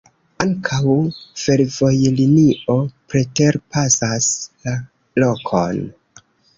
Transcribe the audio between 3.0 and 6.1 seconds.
preterpasas la lokon.